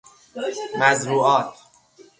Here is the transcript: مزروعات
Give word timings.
مزروعات 0.79 1.53